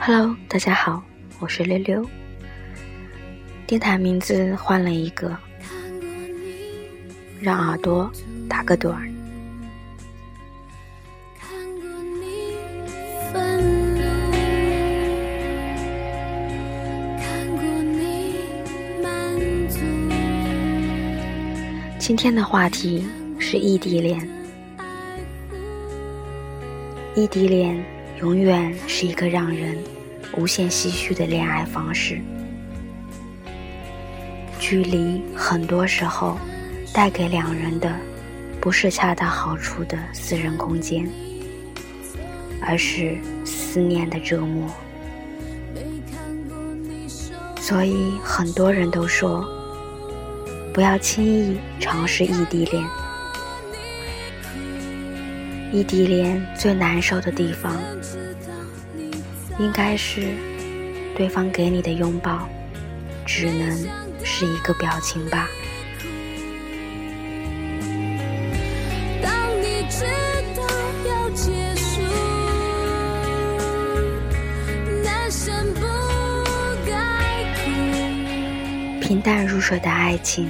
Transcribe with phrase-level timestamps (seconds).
[0.00, 1.02] Hello，大家好，
[1.40, 2.08] 我是溜溜。
[3.66, 5.36] 电台名字换了一个，
[7.40, 8.10] 让耳朵
[8.48, 9.06] 打个盹儿。
[21.98, 23.06] 今天的话题
[23.38, 24.26] 是异地恋。
[27.14, 27.84] 异地恋
[28.20, 29.78] 永远是一个让人
[30.36, 32.20] 无限唏嘘的恋爱方式。
[34.58, 36.36] 距离很多时候
[36.92, 37.94] 带给两人的
[38.60, 41.08] 不是恰到好处的私人空间，
[42.60, 44.68] 而是思念的折磨。
[47.60, 49.46] 所以很多人都说。
[50.70, 52.84] 不要轻易尝试异地恋。
[55.70, 57.76] 异地恋最难受的地方，
[59.58, 60.28] 应该是
[61.14, 62.48] 对方给你的拥抱，
[63.26, 63.86] 只能
[64.24, 65.46] 是一个表情吧。
[79.00, 80.48] 平淡如水的爱情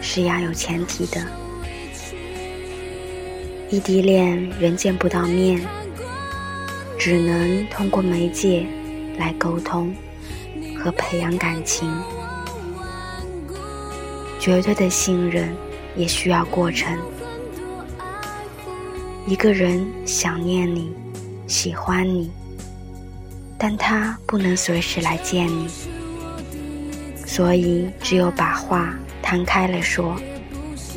[0.00, 1.41] 是要有前提的。
[3.72, 5.58] 异地恋人见不到面，
[6.98, 8.66] 只能通过媒介
[9.16, 9.90] 来沟通
[10.78, 11.90] 和培养感情。
[14.38, 15.56] 绝对的信任
[15.96, 16.94] 也需要过程。
[19.26, 20.92] 一个人想念你，
[21.46, 22.30] 喜欢你，
[23.56, 25.66] 但他不能随时来见你。
[27.24, 30.14] 所以，只有把话摊开了说，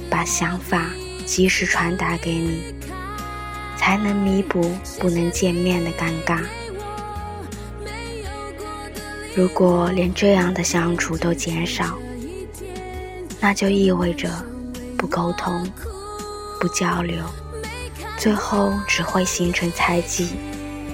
[0.09, 0.89] 把想法
[1.25, 2.73] 及时传达给你，
[3.77, 6.41] 才能弥补不能见面的尴尬。
[9.35, 11.97] 如果连这样的相处都减少，
[13.41, 14.29] 那就意味着
[14.97, 15.69] 不沟通、
[16.59, 17.17] 不交流，
[18.17, 20.29] 最后只会形成猜忌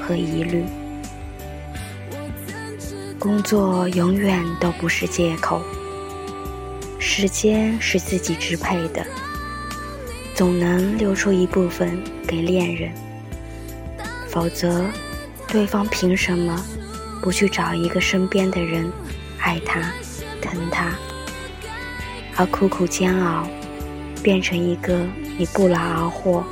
[0.02, 0.66] 和疑虑。
[3.20, 5.62] 工作永远都不是借口，
[6.97, 9.06] 时间是自己支配的，
[10.41, 12.91] 总能留出一部分给恋人，
[14.28, 14.84] 否则，
[15.47, 16.59] 对方凭什么
[17.22, 18.91] 不去找一个身边的人，
[19.38, 19.79] 爱他、
[20.41, 20.96] 疼他，
[22.35, 23.47] 而苦苦煎熬，
[24.24, 25.06] 变成一个
[25.38, 26.44] 你不劳而获、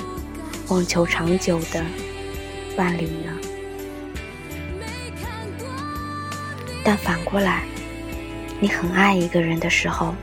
[0.68, 1.84] 望求长久的
[2.78, 3.34] 伴侣呢？
[6.84, 7.64] 但反过来，
[8.60, 10.14] 你很爱一个人的时候，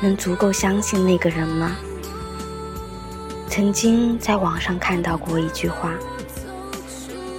[0.00, 1.76] 能足够相信那个人吗？
[3.54, 5.94] 曾经在网上看到过一句话：“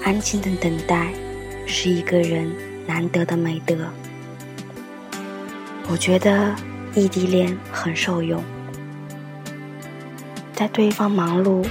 [0.01, 1.13] 安静的等待，
[1.67, 2.49] 是一个人
[2.87, 3.75] 难得的美德。”
[5.91, 6.55] 我觉得
[6.93, 8.41] 异地恋很受用，
[10.53, 11.67] 在对方忙碌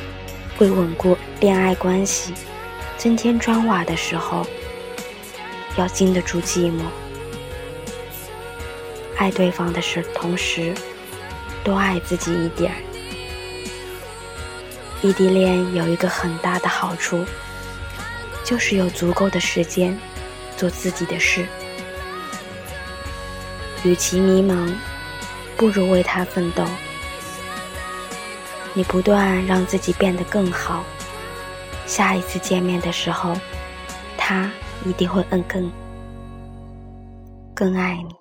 [0.59, 2.35] 为稳固恋爱关系
[2.99, 4.47] 增添砖瓦的时候。
[5.79, 6.83] 要经得住寂寞，
[9.17, 10.75] 爱对方的时同时，
[11.65, 12.75] 多爱自己一点。
[15.05, 17.23] 异地恋有一个很大的好处，
[18.43, 19.95] 就是有足够的时间
[20.57, 21.47] 做自己的事。
[23.85, 24.73] 与其迷茫，
[25.59, 26.65] 不如为他奋斗。
[28.73, 30.83] 你不断让自己变得更好，
[31.87, 33.37] 下一次见面的时候，
[34.17, 34.51] 他。
[34.87, 35.73] 一定会更更
[37.55, 38.15] 更爱你，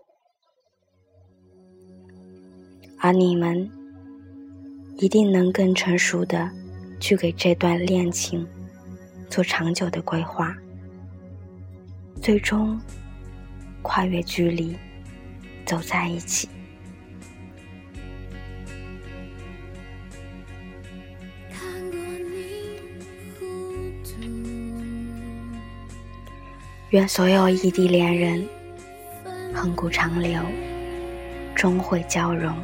[3.00, 3.70] 而你们
[4.96, 6.50] 一定能更成熟的
[7.04, 8.48] 去给这段恋情
[9.30, 10.56] 做长久的规划，
[12.22, 12.80] 最终
[13.82, 14.74] 跨越距离
[15.66, 16.48] 走在一起。
[26.92, 28.48] 愿所有异地恋人，
[29.54, 30.42] 恒古长流，
[31.54, 32.56] 终会交融。